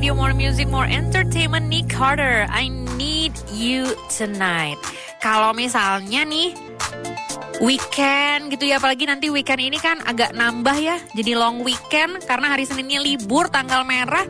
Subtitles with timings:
[0.00, 2.46] Radio More Music, More Entertainment, Nick Carter.
[2.48, 4.78] I need you tonight.
[5.20, 6.56] Kalau misalnya nih
[7.60, 12.56] weekend gitu ya apalagi nanti weekend ini kan agak nambah ya jadi long weekend karena
[12.56, 14.24] hari Seninnya libur tanggal merah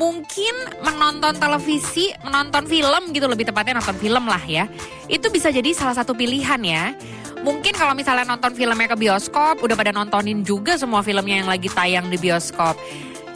[0.00, 4.64] mungkin menonton televisi menonton film gitu lebih tepatnya nonton film lah ya.
[5.10, 6.96] Itu bisa jadi salah satu pilihan ya.
[7.44, 11.68] Mungkin kalau misalnya nonton filmnya ke bioskop udah pada nontonin juga semua filmnya yang lagi
[11.68, 12.80] tayang di bioskop.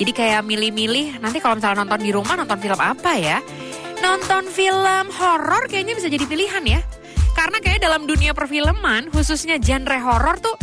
[0.00, 3.38] Jadi kayak milih-milih nanti kalau misalnya nonton di rumah nonton film apa ya?
[4.00, 6.80] Nonton film horor kayaknya bisa jadi pilihan ya
[7.44, 10.56] karena kayak dalam dunia perfilman, khususnya genre horor tuh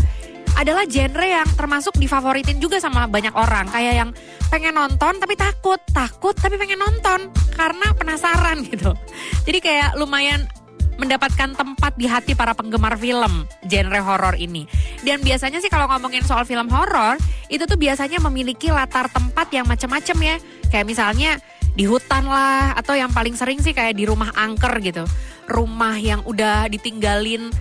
[0.57, 3.69] adalah genre yang termasuk difavoritin juga sama banyak orang.
[3.69, 4.09] Kayak yang
[4.49, 8.97] pengen nonton tapi takut, takut tapi pengen nonton karena penasaran gitu.
[9.45, 10.49] Jadi kayak lumayan
[10.97, 14.65] mendapatkan tempat di hati para penggemar film genre horor ini.
[15.05, 19.69] Dan biasanya sih kalau ngomongin soal film horor, itu tuh biasanya memiliki latar tempat yang
[19.69, 20.35] macam-macam ya.
[20.73, 21.37] Kayak misalnya
[21.77, 25.07] di hutan lah atau yang paling sering sih kayak di rumah angker gitu
[25.51, 27.51] rumah yang udah ditinggalin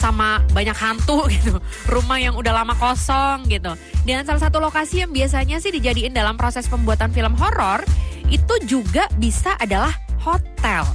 [0.00, 1.60] sama banyak hantu gitu.
[1.90, 3.76] Rumah yang udah lama kosong gitu.
[4.08, 7.84] Dan salah satu lokasi yang biasanya sih dijadiin dalam proses pembuatan film horor
[8.32, 9.92] itu juga bisa adalah
[10.24, 10.88] hotel.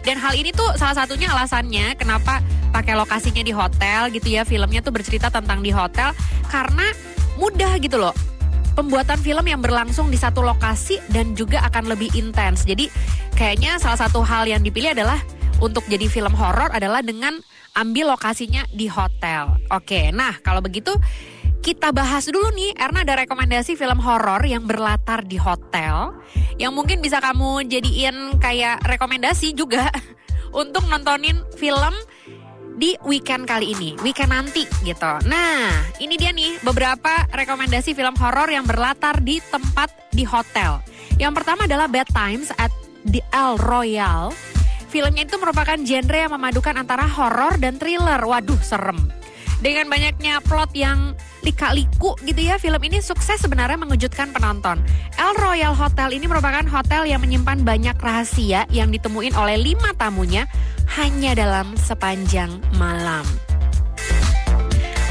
[0.00, 2.40] Dan hal ini tuh salah satunya alasannya kenapa
[2.72, 4.46] pakai lokasinya di hotel gitu ya.
[4.46, 6.14] Filmnya tuh bercerita tentang di hotel
[6.48, 6.86] karena
[7.36, 8.14] mudah gitu loh.
[8.70, 12.64] Pembuatan film yang berlangsung di satu lokasi dan juga akan lebih intens.
[12.64, 12.88] Jadi
[13.40, 15.16] kayaknya salah satu hal yang dipilih adalah
[15.64, 17.40] untuk jadi film horor adalah dengan
[17.72, 19.56] ambil lokasinya di hotel.
[19.72, 20.92] Oke, nah kalau begitu
[21.64, 26.12] kita bahas dulu nih, Erna ada rekomendasi film horor yang berlatar di hotel
[26.60, 29.88] yang mungkin bisa kamu jadiin kayak rekomendasi juga
[30.60, 31.96] untuk nontonin film
[32.76, 35.12] di weekend kali ini, weekend nanti gitu.
[35.24, 40.80] Nah, ini dia nih beberapa rekomendasi film horor yang berlatar di tempat di hotel.
[41.20, 42.72] Yang pertama adalah Bad Times at
[43.08, 44.34] the El Royal.
[44.90, 48.18] Filmnya itu merupakan genre yang memadukan antara horor dan thriller.
[48.18, 48.98] Waduh, serem.
[49.60, 51.12] Dengan banyaknya plot yang
[51.44, 54.80] lika-liku gitu ya, film ini sukses sebenarnya mengejutkan penonton.
[55.20, 60.48] El Royal Hotel ini merupakan hotel yang menyimpan banyak rahasia yang ditemuin oleh lima tamunya
[60.96, 62.48] hanya dalam sepanjang
[62.80, 63.22] malam.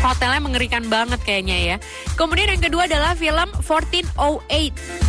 [0.01, 1.75] Hotelnya mengerikan banget kayaknya ya.
[2.17, 5.08] Kemudian yang kedua adalah film 1408.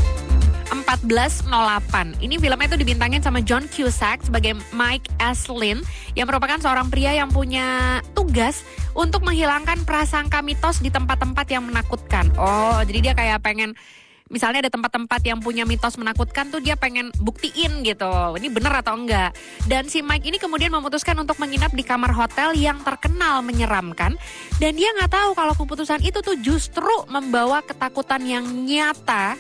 [0.71, 2.23] 1408.
[2.23, 5.83] Ini filmnya itu dibintangin sama John Cusack sebagai Mike Aslin
[6.15, 8.63] yang merupakan seorang pria yang punya tugas
[8.95, 12.31] untuk menghilangkan prasangka mitos di tempat-tempat yang menakutkan.
[12.39, 13.75] Oh, jadi dia kayak pengen
[14.31, 18.95] misalnya ada tempat-tempat yang punya mitos menakutkan tuh dia pengen buktiin gitu ini bener atau
[18.95, 19.35] enggak
[19.67, 24.15] dan si Mike ini kemudian memutuskan untuk menginap di kamar hotel yang terkenal menyeramkan
[24.63, 29.35] dan dia nggak tahu kalau keputusan itu tuh justru membawa ketakutan yang nyata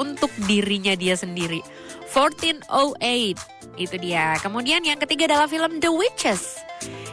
[0.00, 1.60] untuk dirinya dia sendiri
[2.08, 6.56] 1408 itu dia kemudian yang ketiga adalah film The Witches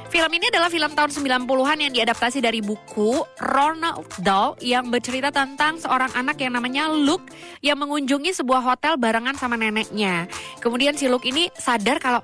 [0.08, 5.84] Film ini adalah film tahun 90-an yang diadaptasi dari buku Ronald Dahl yang bercerita tentang
[5.84, 7.28] seorang anak yang namanya Luke
[7.60, 10.32] yang mengunjungi sebuah hotel barengan sama neneknya.
[10.64, 12.24] Kemudian si Luke ini sadar kalau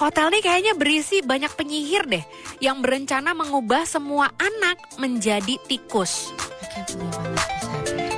[0.00, 2.24] hotel ini kayaknya berisi banyak penyihir deh
[2.64, 6.32] yang berencana mengubah semua anak menjadi tikus.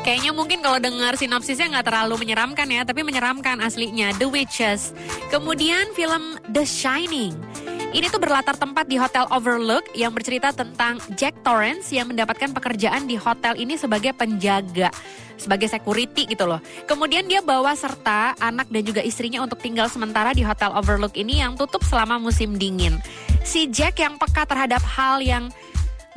[0.01, 4.97] Kayaknya mungkin kalau dengar sinopsisnya nggak terlalu menyeramkan ya, tapi menyeramkan aslinya The Witches.
[5.29, 7.37] Kemudian film The Shining.
[7.91, 13.11] Ini tuh berlatar tempat di Hotel Overlook yang bercerita tentang Jack Torrance yang mendapatkan pekerjaan
[13.11, 14.95] di hotel ini sebagai penjaga,
[15.35, 16.63] sebagai security gitu loh.
[16.87, 21.43] Kemudian dia bawa serta anak dan juga istrinya untuk tinggal sementara di Hotel Overlook ini
[21.43, 22.95] yang tutup selama musim dingin.
[23.43, 25.51] Si Jack yang peka terhadap hal yang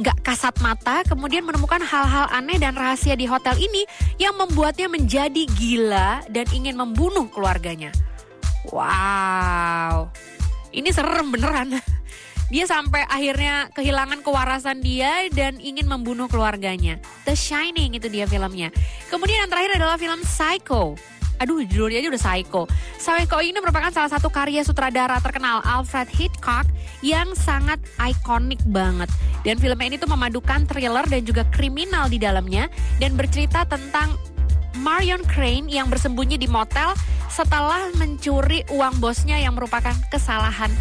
[0.01, 3.85] gak kasat mata, kemudian menemukan hal-hal aneh dan rahasia di hotel ini
[4.17, 7.93] yang membuatnya menjadi gila dan ingin membunuh keluarganya.
[8.73, 10.09] Wow,
[10.73, 11.77] ini serem beneran.
[12.53, 17.01] Dia sampai akhirnya kehilangan kewarasan dia dan ingin membunuh keluarganya.
[17.25, 18.69] The Shining itu dia filmnya.
[19.09, 20.93] Kemudian yang terakhir adalah film Psycho.
[21.43, 22.63] Aduh judulnya aja udah Psycho.
[22.95, 26.63] Psycho ini merupakan salah satu karya sutradara terkenal Alfred Hitchcock
[27.03, 29.11] yang sangat ikonik banget.
[29.43, 32.71] Dan filmnya ini tuh memadukan thriller dan juga kriminal di dalamnya
[33.03, 34.15] dan bercerita tentang
[34.79, 36.95] Marion Crane yang bersembunyi di motel
[37.27, 40.71] setelah mencuri uang bosnya yang merupakan kesalahan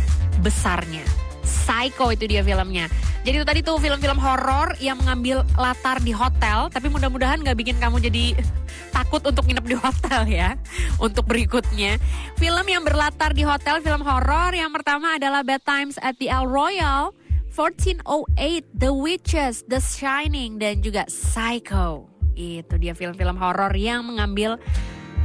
[0.46, 1.02] besarnya.
[1.42, 2.86] Psycho itu dia filmnya.
[3.22, 7.78] Jadi itu tadi tuh film-film horor yang mengambil latar di hotel, tapi mudah-mudahan nggak bikin
[7.78, 8.34] kamu jadi
[8.96, 10.58] takut untuk nginep di hotel ya.
[10.98, 12.02] Untuk berikutnya,
[12.34, 16.50] film yang berlatar di hotel, film horor yang pertama adalah Bad Times at the El
[16.50, 17.14] Royale,
[17.54, 22.10] 1408, The Witches, The Shining, dan juga Psycho.
[22.34, 24.58] Itu dia film-film horor yang mengambil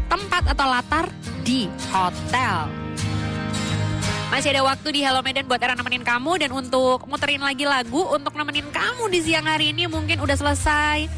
[0.06, 1.10] tempat atau latar
[1.42, 2.87] di hotel.
[4.38, 8.06] Masih ada waktu di Hello Medan buat Era nemenin kamu dan untuk muterin lagi lagu
[8.06, 11.10] untuk nemenin kamu di siang hari ini mungkin udah selesai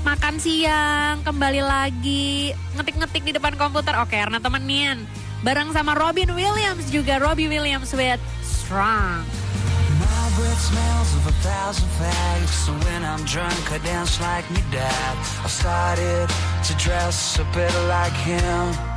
[0.00, 3.92] makan siang, kembali lagi ngetik-ngetik di depan komputer.
[4.00, 5.04] Oke, Erna temenin
[5.44, 9.28] bareng sama Robin Williams juga Robbie Williams with Strong.
[10.54, 12.48] Smells of a thousand fags.
[12.64, 15.14] So when I'm drunk, I dance like me dad.
[15.44, 16.32] I started
[16.64, 18.93] to dress a bit like him.